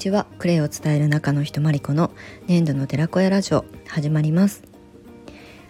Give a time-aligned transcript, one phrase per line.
[0.00, 0.24] ちは。
[0.38, 2.10] クレイを伝える中の人まりこの
[2.48, 4.62] 粘土の寺子屋ラジオ始まります。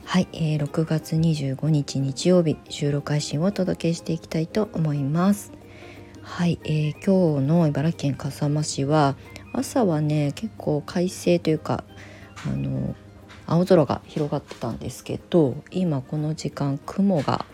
[0.04, 5.51] はい、えー、6月25日日曜日収録配信をお届けしていきたいと思います。
[6.22, 9.17] はい、えー、今日の茨城県笠間市は
[9.53, 11.83] 朝はね結構快晴というか
[12.47, 12.94] あの
[13.49, 17.46] 青空が広がってたんですけど今この時間雲が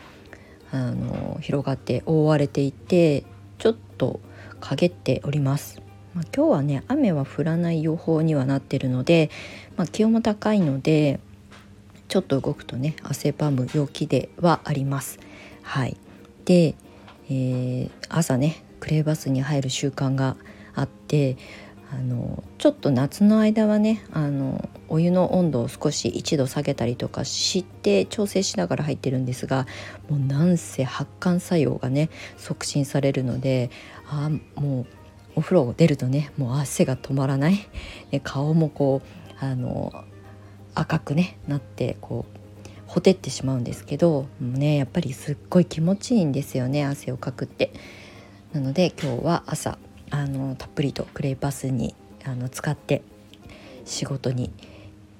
[0.73, 3.25] あの広がって覆われていて
[3.57, 4.21] ちょっと
[4.61, 5.86] 陰っております。
[6.17, 9.31] まあ、今日はね雨は降らない予報にはなってるので、
[9.77, 11.21] まあ、気温も高いので
[12.09, 15.19] ちょっと動くとね汗ばむ陽気ではあります。
[15.63, 15.97] はい、
[16.47, 16.75] で、
[17.29, 20.37] えー、朝ねクレーバスに入る習慣が
[20.75, 21.37] あって
[21.93, 29.67] あのちょっと夏の間はねあのお湯の温度を少し1度下げたりとかして調整しながら入ってるんですが
[30.09, 32.09] もうなんせ発汗作用がね
[32.39, 33.71] 促進されるので
[34.09, 34.87] あもう
[35.37, 37.69] お風呂を出るとねもう汗が止まらない
[38.25, 39.93] 顔もこうあの
[40.75, 42.39] 赤くねなってこう
[42.87, 47.73] ほてってしまうんですけどねやっぱりすっごい気持ちいいんですよね汗をかくって。
[48.53, 49.77] なので今日は朝
[50.11, 53.03] あのたっぷりとクレイパスにあの使って
[53.85, 54.51] 仕事に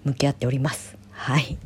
[0.05, 0.97] 向き合っております。
[1.11, 1.59] はい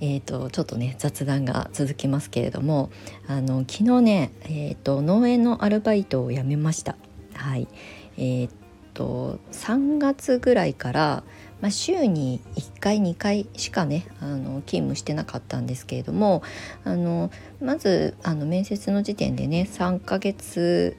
[0.00, 2.90] えーと、ちょっとね雑談が続きますけれども
[3.28, 6.96] あの昨日ね、えーと農園のアルバイトを辞めました。
[7.40, 7.68] はい。
[8.18, 8.50] えー、っ
[8.92, 11.22] と3月ぐらいから、
[11.60, 16.42] まあ、週に1回2回しかねあの勤務してなかったんですけれども
[16.84, 17.30] あの
[17.62, 20.96] まずあの面接の時点でね3ヶ月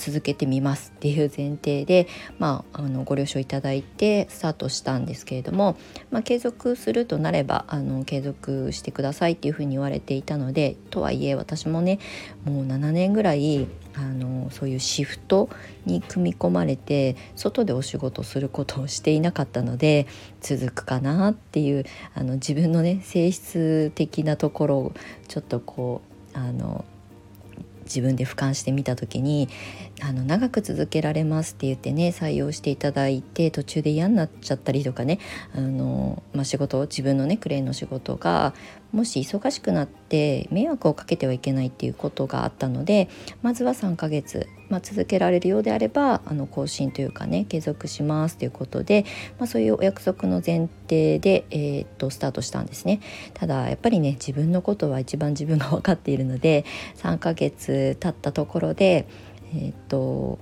[0.00, 5.76] 続けてみますっていう前提で、まあ、あのご了承いただいてスタートしたんですけれども、
[6.10, 11.98] まあ、継続するとなればあの継続してくださいっていうふうに言われていたのでとはいえ私もね
[12.44, 15.50] もう7年ぐらいあのそういうシフト
[15.84, 20.06] に組み込まれて外でお仕事することをしていなかったので
[20.40, 21.84] 続くかなっていう
[22.14, 24.92] あの自分のね性質的なところを
[25.28, 26.00] ちょっとこ
[26.34, 26.84] うあの
[27.90, 29.48] 自分で俯瞰してみた時に
[30.00, 35.18] あの長く続けられますって言ってね採用していただいて途中で嫌になっちゃったりとかね
[35.54, 38.54] あの、まあ、仕事自分のねクレーンの仕事が
[38.92, 43.08] もし忙しくなって迷惑をかけてはいけないっていうことがあったので
[43.42, 49.04] まずは3ヶ月、まあ、続けられるようであればあの更新というかね継続しますということで、
[49.38, 53.00] まあ、そういうお約束の前提で、えー、っとスタートしたんですね
[53.34, 56.64] ただやっぱりね自分のことは一番自分が分かっているので
[56.96, 59.06] 3ヶ月経ったところで
[59.54, 60.38] えー、っと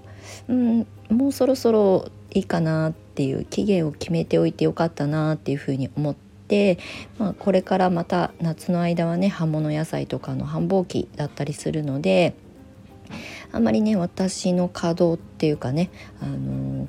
[0.48, 6.27] うんもうそろそろいいかなっていう期限を決めておいてよかったなっていうふうに思って。
[7.18, 12.34] まあ、これからまた夏の間はね葉物野菜とかの繁忙期だったりするので
[13.52, 16.86] あんまりね私の稼働っていうかね、あの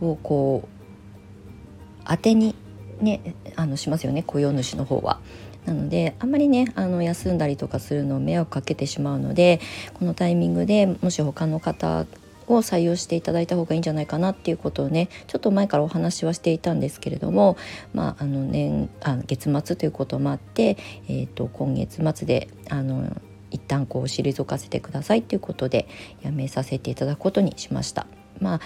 [0.00, 2.54] ー、をこう当てに
[3.00, 5.20] ねあのしますよね雇用主の方は。
[5.64, 9.60] なのであんまりねあの休んだりとかするのを迷惑かけてしまうので
[9.94, 12.04] このタイミングでもし他の方
[12.48, 17.56] を採用していただいた方がいいんじゃないかなっていうことをねちょっと前からお話はしていたんですけれども、
[17.94, 20.76] まあ、あの年あ月末ということもあって、
[21.08, 23.20] えーと、今月末であの
[23.50, 25.86] 一旦こう退かせてくださいということで
[26.22, 28.06] 辞めさせていただくことにしました。
[28.40, 28.60] まあ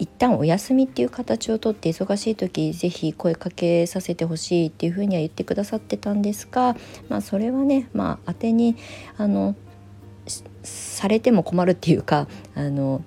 [0.00, 6.74] 一旦お休みっていう形をとって忙しい時ぜひ声かけさせてほしいっていうふうには言ってくださってたんですが、
[7.10, 8.76] まあ、それはね、まあ、当てに
[9.18, 9.54] あの
[10.62, 13.04] されても困るっていうかあの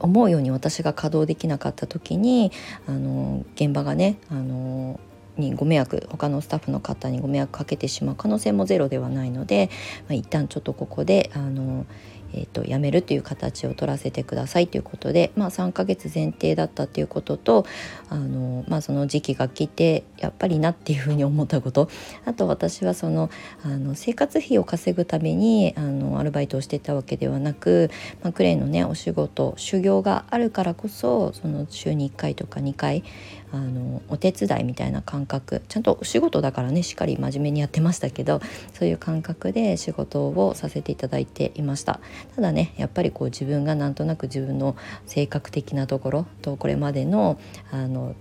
[0.00, 2.50] 思うように私が稼働できなかった時に
[2.86, 4.98] あの現場がねあの
[5.36, 9.70] にご迷惑他のスタッフの方にご迷惑かけてしまう可能性もゼロではないので、
[10.08, 11.86] まあ、一旦ちょっとここであの
[12.34, 17.66] えーと、辞めるという形を取らせてくださいということで、まあ、3ヶ月前提だったということと
[18.08, 21.88] あの、まあ、その時期が来てやっぱりなっていうふうに思ったこと。
[22.24, 23.30] あと私はその
[23.62, 27.90] あの生活費を稼ぐためにあのアルバイトをしてたわけではなく、
[28.22, 33.04] まあ、クレイのねお仕事修行があるからこそその週に1回とか2回
[33.52, 35.62] あのお手伝いみたいな感覚。
[35.68, 38.40] ちゃんとお仕事だからねしっかり真面目にやってましたけど
[38.74, 42.00] そういう感覚で仕事をさせていただいていました。
[42.36, 44.76] ただねやっぱりこう自分がなんとなく自分の
[45.06, 47.38] 性格的なところとこれまでの
[47.70, 48.14] あの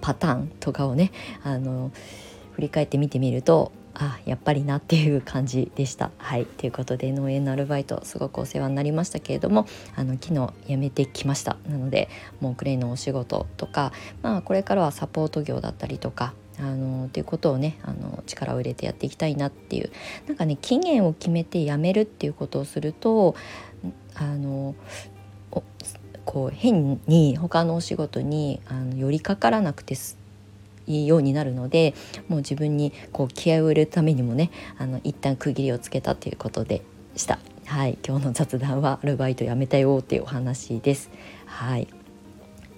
[0.00, 1.92] パターンとかをねあの
[2.52, 6.10] 振り返ってみてみるとあやっぱりなっていう感じでした。
[6.18, 9.66] はいということで農園のアルバイトすごくお世話になりましたけれども
[9.96, 12.08] あの昨日辞めてきましたなので
[12.40, 13.92] もうクレイのお仕事とか、
[14.22, 19.90] まあ、これからはサポート業だったりとかあのっていうことをねあの力を入れてやっていきたいなっていう
[20.26, 23.34] なんかね期限を決めて辞めるっていうことをすると
[24.14, 24.74] あの
[26.30, 29.96] こう変に他のお仕事にあの寄りかからなくて
[30.90, 31.94] いようになるので
[32.28, 36.82] もう自分にこう気合を入れるためにもねあの一旦区切りをつけたということで
[37.16, 37.38] した。
[37.66, 41.10] はい、今日の雑談はアルバイト辞めたよっていうお話です。
[41.46, 41.86] はい。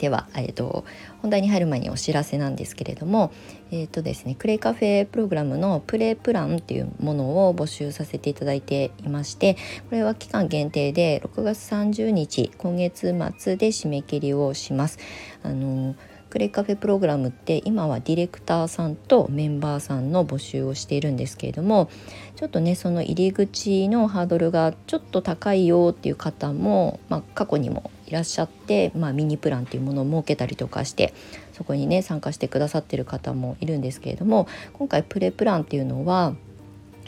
[0.03, 0.85] では、えーと、
[1.23, 3.33] 本題に入る前にお知らせなんですけれども、
[3.71, 9.55] えーとですね、クレイカフェプログラムのプレイプランっていうものを募集させていただいていまして
[9.89, 14.99] これは期間限定で6月30日今月末で締め切りをします。
[15.45, 15.95] あの
[16.33, 21.91] クレイカフェプログラムって今はディレクターさんとメンバーさんの募集をしているんですけれども
[22.37, 31.13] ちょっとねその入り口のハードルがちょっと高いよっていう方も、まあ、過去にもいらっしゃって、まあ、ミニプランっていうものを設けたりとかして
[31.53, 36.35] そこにね参加してくださってる方もいるんですけれども今回プレプランっていうのは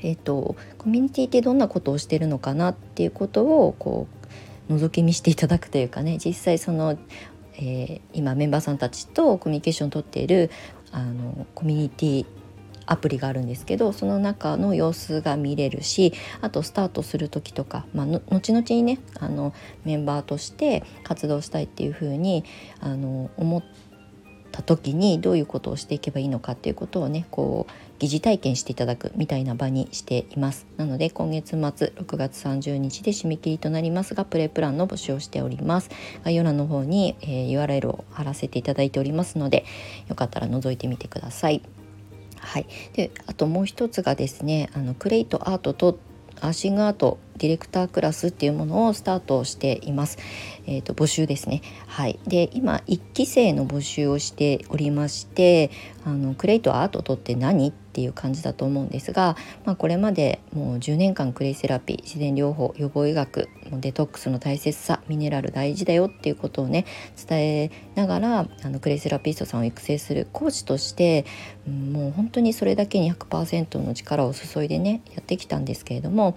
[0.03, 4.07] えーと、コミュニティってどんなことをしてるのかなっていうことをこ
[4.69, 6.99] う覗き見していただくというかね実際その
[7.57, 10.51] えー、今メンバーさんたちとコミュニケーションをとっている
[10.93, 12.27] あのコミュニティ
[12.87, 19.55] アプリがあるんですけどその中の様子が見れるしあとスタートする時とか、まあ、後々にねあの
[19.85, 22.45] メンバーとして活動したいっていうふうに
[22.81, 23.65] あの思っ
[24.53, 35.91] た時にどういうことをしていけばいいのかっていうことをねこう疑似体験していただくみたいな場にしていますなので今月末6月30日で締め切りとなりますがプレプランの募集をしております
[36.25, 39.65] 概要欄の方に、えー、URL を貼らせていただいておりますので
[40.09, 41.63] よかったら覗いてみてください
[42.45, 45.99] はい、であともう一つがですねあのクレイトアートと
[46.41, 50.19] アーシングアートディレクタークラスっていうものをスタートしています。
[50.67, 51.63] えーと、募集ですね。
[51.87, 52.19] はい。
[52.27, 55.71] で今1期生の募集をしておりまして、
[56.05, 66.85] あのクレイとアートとって何っていう感じだと思うんですが、まあ、これまでもう10年間クレイセラピー自然療法予防医学もデトックスの大切さミネラル大事だよっていうことをね
[67.29, 71.25] 伝えながらあのクレイセラピストさんを育成するコーチとして、
[71.67, 76.37] もう本当にそれだけに100%の力を注いでねやってきたんですけれども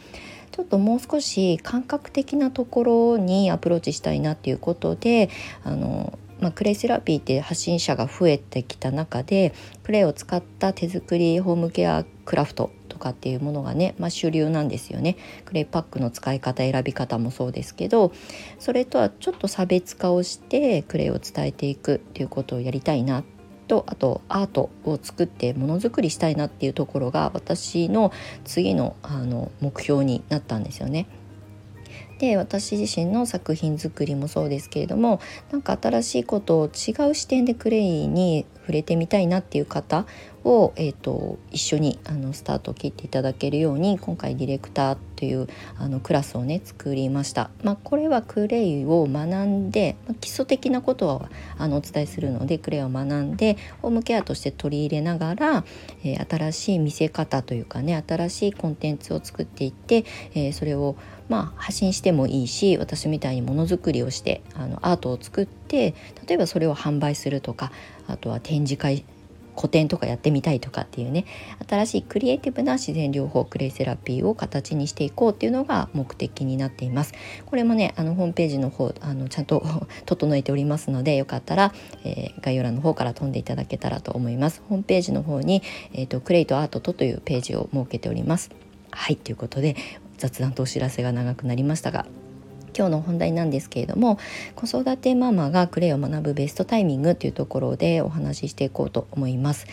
[0.52, 5.30] ちょっともう少し感覚的なところにアプローチしたいなっていうことで
[5.64, 9.54] あのまあ、クレイセラピーって発信者が増えてきた中で
[9.84, 18.12] クレイを使った手作りホームケアクラフトとかっていうものがね、まあ、主流なんですよねクレイパックの使い方選び方もそうですけど
[18.60, 23.24] それとはちょっと差別化をしてクレイを伝えていくっていうことをやりたいな
[23.68, 28.12] とあとアートを作ってものづくりしたいなっていうところが私の
[28.46, 31.08] 次のあの目標になったんですよね。
[32.20, 35.20] で私自身の作品作りもそうですけれども
[35.52, 40.06] なんか新しいことを違う視点でクレイに触れてみたいなっていう方
[40.48, 45.48] を、えーと、一緒にあのスタートを切っていただけるように今回ディレクターという
[45.78, 47.50] あのクラスをね作りました。
[47.64, 55.66] まあ、これはクレイを学んで、まあ、基礎的なことはあのお伝えするのでクレイを学んでホームケアとして取り入れながら、
[56.04, 60.96] えー、新しい見せ方というかね新しいコンテンツを作っていって、えー、それを
[61.28, 65.94] まあ、発信してもいいし私みたいにものづくりをしてあのアートを作って
[66.26, 67.72] 例えばそれを販売するとか
[68.08, 69.04] あとは展示会
[69.58, 71.26] 個展とかやってみたいとかっていうね
[71.68, 77.14] 新しいクリエイティブな自然療法クレイセラピーを形にしていこうっていうのが目的になっています。
[77.46, 79.64] これもねあのホームページの方あのちゃんと
[80.06, 81.74] 整えておりますのでよかったら、
[82.04, 84.62] えー、概要欄の方から飛んでいただけたらと思います。
[84.70, 88.52] ホームページの方に、えーと、クレイトアートとというページを設けております。
[88.92, 89.76] はいということで
[90.18, 92.06] 雑談とお知らせが長くなりましたが
[92.78, 94.20] 今日の本題なんですけれども
[94.56, 99.66] 子育てママがクレイを学ぶベストタイミングというところでお話ししていこうと思います。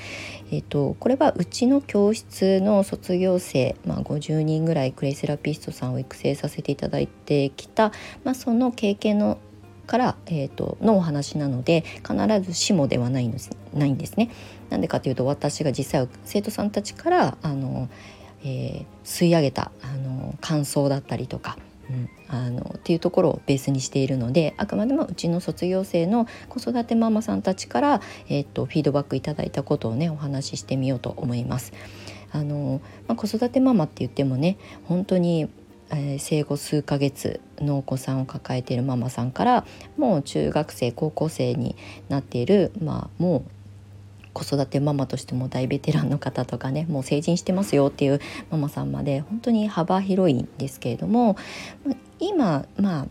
[0.50, 7.92] えっ、とこれはうちの教室の卒業生、まあ、50人ぐらいクレイセラピストさんを育成させていただいてきた、
[8.24, 9.38] まあ、その経験の
[9.86, 14.30] から、えーと、のお話なので必ずしもではないんですないんですね。
[14.70, 17.88] なんでかというと私が実際生徒さんたちからあの、
[18.42, 21.58] えー、吸い上げたあの感想だったりとか
[21.90, 31.72] うん、あのっていうところをベースにしているのであくまでもうちの卒業生の子育てママさんたちから、えー、っとフィードバックいただいたことをねお話ししてみようと思います。
[32.32, 35.48] あのまあ、子育てママって言ってもね本当に
[35.90, 41.76] えー、生後数ヶ月のお子さんを抱えているママさんからもう中学生高校生に
[42.08, 43.50] なっている、まあ、もう
[44.34, 51.36] 子育てママとしても大ベテランの方とかねもう成人してますよっていうママさんまで本当に幅広いんですけれども
[52.18, 53.06] 今まあ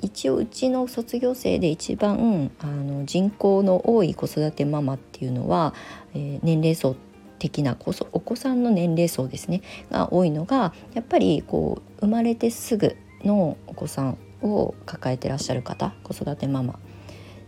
[0.00, 5.74] 一応うちの卒業生で一番あの人口の多い子育てママっていうのは、
[6.14, 6.96] えー、年齢層
[7.38, 16.78] 的なお子さんの年齢層ですねが多いのがやっぱりこう生まれてすぐのお子さんを抱えてらっしゃる方子育てママ。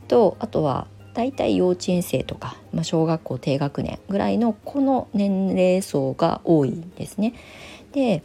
[0.09, 7.35] とあとは大体幼稚園生とか、まあ、小学校低学年ぐらいのこの年齢層が多いんですね。
[7.93, 8.23] で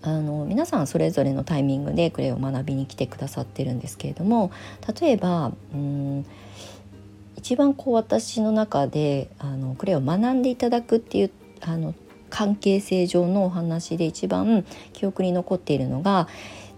[0.00, 4.52] あの皆さんそれぞれのタイミングでクレイを学びに来てくださってるんですけれども
[5.00, 6.24] 例えばうん
[7.36, 11.94] 一番こう私の中であのクレイを学んでいただくっていうあの
[12.30, 16.28] 関係性上のお話で一番記憶に残っているのが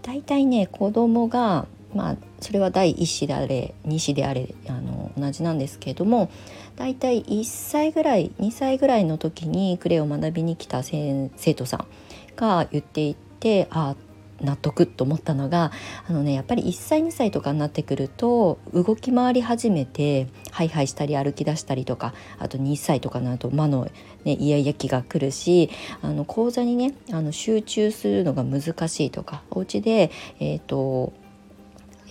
[0.01, 6.29] 大体ね子供がまあそれは第1子であれ2子であれあの同じなんですけれども
[6.75, 11.87] 大体1歳ぐらい2歳ぐらいの時にクレイを学びに来た生徒さん
[12.35, 13.95] が言っていてあ
[14.41, 15.71] 納得と思ったのが
[16.07, 23.87] あのねやっぱり1歳2歳とかになってくると動き回り始めてハイハイしたり歩き出したりとかあと2歳とかになると魔の、
[24.23, 25.69] ね、イヤイヤ期が来るし
[26.01, 31.13] あの講座にねあの集中するのが難しいとかお家でえっ、ー、と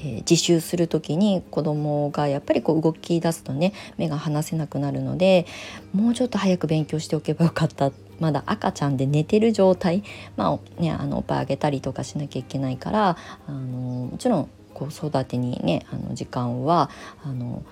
[0.00, 5.46] えー、自習する時に子どもがやっぱりこう動き出すとね目が離せなくなるので
[5.92, 7.92] もうちょっと早く勉強しておけばよかった。
[8.18, 10.04] まだ赤ちゃんで寝てる状態。
[10.36, 13.16] まあねあのおっぱいあげたりとかしなきゃいけないから
[13.46, 16.90] あのもちろん子育てにねあの時間は
[17.24, 17.62] あの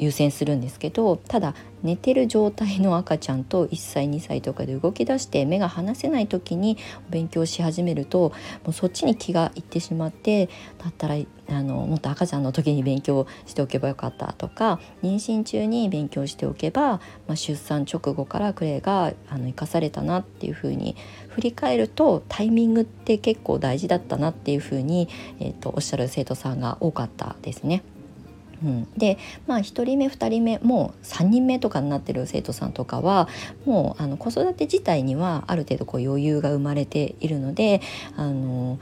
[0.00, 6.78] 優先するんですけどただ寝てる状態の赤ちゃんと1歳2歳とかで動き出して目が離せない時に
[7.10, 8.32] 勉強し始めると
[8.64, 10.46] もうそっちに気がいってしまって
[10.78, 11.16] だったら
[11.48, 20.96] あのもっと赤ちゃんの時に勉強しておけばよかったとか妊娠中に勉強しておけば、まあ、出産直後からクレイがあの生かされたなっていうふうに
[21.28, 25.08] 振り返るとタイミングって結構大事だったなっていうふうに、
[25.40, 27.82] えーとおっしゃる生徒さんが多かったですね。
[28.62, 33.28] うん、でまあ1人目2人目もう3人目とかになってる生徒さんとかは
[33.64, 37.80] もうあの子育て自体にはある程度こう余裕が生まれているので
[38.16, 38.78] あの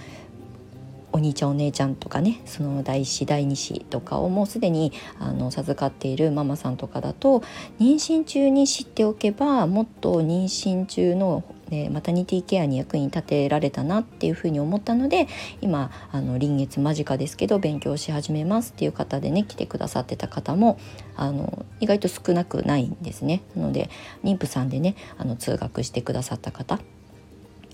[1.11, 7.41] お兄ちゃんお姉ちゃんとかねその第1子第2子とかをもうすでにあの授かっているママさんとかだと
[7.81, 15.29] 妊娠中に知っておけばもっと妊娠中のでマタニティケアに役に立てられたなっていうふうに思ったので
[15.61, 20.79] 今あの臨月間近ですけど勉強し始めますっていう方でね来てくださってた方も
[21.17, 23.43] あの意外と少なくないんですね。
[23.55, 23.91] なので
[24.25, 26.79] 妊婦さんでねあの通学してくださった方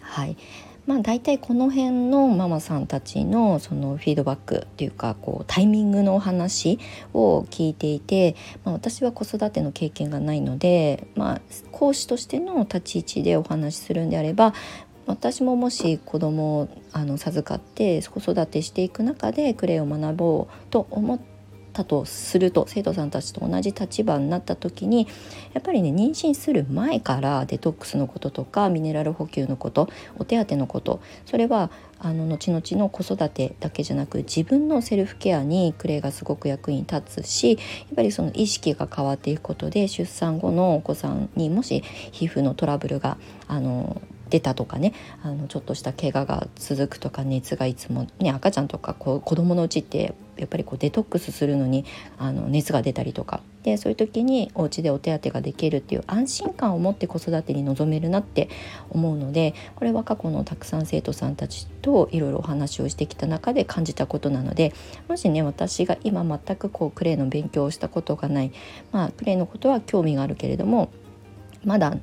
[0.00, 0.36] はい
[0.86, 6.78] まあ、大体この辺のママさんたちのそのフィードバックっていうかこうタイミングのお話
[7.14, 11.40] を聞いていて、まあ、私は子育ての経験がないので、まあ、
[11.72, 14.52] 講師としての立ち位置でお話しするんであれば
[15.06, 21.33] 私ももし子供をあの授かって子育てしていく中でクレイを学ぼうと思って
[21.74, 25.06] たとすると生徒さんたちと同じ立場になった時に
[25.52, 37.56] やっぱりね妊娠する前からデトックスのこととかミネラル補給のことお手当のことそれはあの後々の子育てだけじゃなく自分のセルフケアにクレイがすごく役に立つしや
[37.92, 44.00] っぱりその意識が変わっていくことで出産後のお子さんにもし皮膚のトラブルがあの
[44.30, 51.84] 出たとかねあのちょっとした怪我が続くとか熱がいつもね赤ちゃんとかこう子供のうちってやっぱりこうデトックスするのに
[52.18, 53.40] あの熱が出たりとか。
[53.64, 58.50] でそういう時にお家でお手当ができるっていう安心感を持って子育てに臨めるなって
[58.90, 64.74] 思うのでこれは過去のたくさん生徒さんたちといろいろお話をしてきた中で感じたことなので
[65.08, 68.52] もしね私が今全くこうクレイの勉強をしたことがない
[68.92, 70.90] まあクレイのことは興味があるけれども
[71.64, 71.96] まだ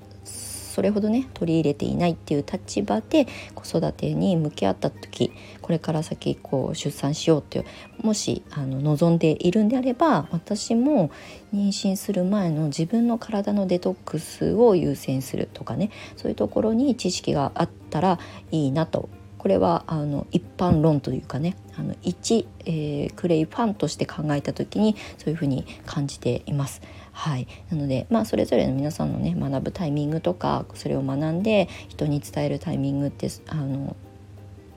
[0.72, 7.66] それほどね取り入れていないっていう立場で子育てに向き合った時これから先こう出産しようっていう
[8.06, 11.12] もしあの望んでいるんであれば私も
[11.54, 18.20] 妊娠する前の自分の体のデトックスを優先するとかねそういうところに知識があったら
[18.52, 19.10] いいなと
[19.42, 26.82] これはあの一般論というかねあの一、えー、クレイファンとして考えた時にそういうふうに感じています。
[27.12, 33.96] はい、なので、まあ、それぞれの皆さんのね学ぶタイミングとかそれを学んで人に伝えるタイミングってあの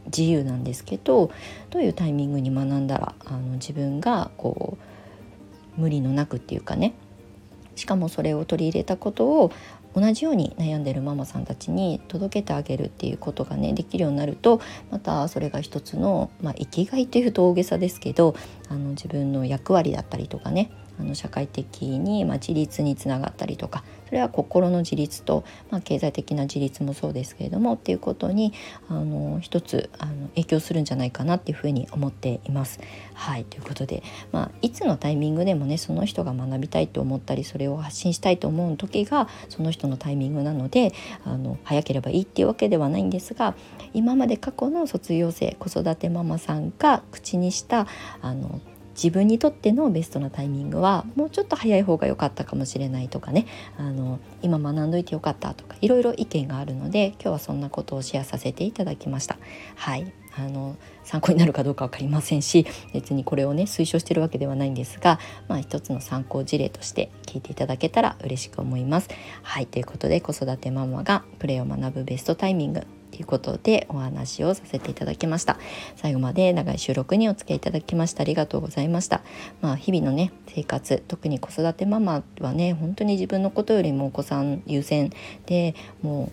[0.07, 1.31] 自由なんですけど
[1.71, 4.77] どういうタイミングに学んだらあの自分がこ
[5.79, 6.95] う無理のなくっていうかね
[7.77, 9.51] しかもそれを取り入れたことを
[9.95, 14.61] 同じように悩んでるママさんたちに届けてあげるっていうことがねできるようになると
[14.91, 18.35] またそれが一つの、まあ、生きがいというと大げさですけど
[18.69, 28.53] あの自分の役割だったりとかねあの社会的に、まあ、自立につながったりとかそれは心の自立と、まあ、経済的な自立もそうですけれどもっていうことに
[28.89, 32.81] あの一つあの影響するんじゃないかなっていうふうに思っています。
[33.15, 40.93] はいということで、まあ、いつのタイミングでもねその人が学びたいと思ったりそれを発信したいと思う時がその人のタイミングなので
[41.25, 43.55] あの早ければいいっていうわけではないんですが
[43.93, 47.87] 今まで過去の卒業生子育てママさんが口にした
[48.21, 48.61] あの
[48.95, 53.47] 自分にとってのベストなタイミングはもうちょっと早い方が良かったかもしれないとかね
[53.77, 59.39] あの今学んどいてよかったとかいろいろ意見があるので今日はそんなことをシェアさせていただきました。
[59.77, 69.09] はいあの参考になるかどうか分かりませんし別にこれをね推奨してるわけではないんですが、まあ、一つの参考事例として聞いていただけたら嬉しく思います。
[69.43, 75.57] はいということで子育てママがプレーを学ぶベストタイミングということでお話をさせていただきました。
[75.95, 79.23] 最後まで長い収録にお付き合いいただきましてありがとうございました。
[79.61, 85.13] まあ日々のね生活特に子育てママはね本当に自分のことよりもお子さん優先
[85.47, 86.33] でも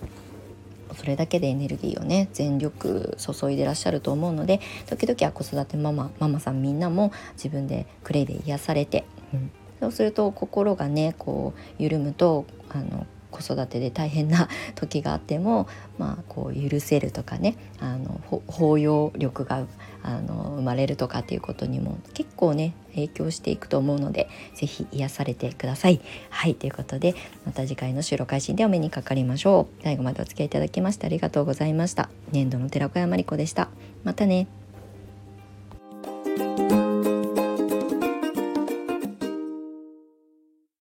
[0.92, 19.66] うそれだけでエネルギーをね全力注いでらっしゃると思うので時々は子育てママママさんみんなも自分でクレイで癒されて、うん、そうすると心がねこう緩むとあの子育てで大変な時があっても、 まあ、こう許せるとかねあの包容力が
[20.04, 26.02] あの生まれるとかっていうことにも結構ね影響していくと思うので是非癒されてください。
[26.30, 29.84] はいということでまた次回の収録配信でお目にかかりましょう。
[29.84, 32.10] 最後までお付き合いいただきましてありがとうございました。
[32.32, 33.70] 年度の寺子山理子でした。
[34.04, 34.61] またね。